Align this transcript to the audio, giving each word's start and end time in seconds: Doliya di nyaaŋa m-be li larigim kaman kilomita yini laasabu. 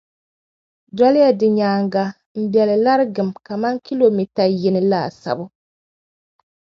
Doliya 0.97 1.29
di 1.39 1.47
nyaaŋa 1.57 2.03
m-be 2.39 2.61
li 2.69 2.75
larigim 2.85 3.29
kaman 3.45 3.75
kilomita 3.85 4.43
yini 4.61 4.81
laasabu. 4.91 5.45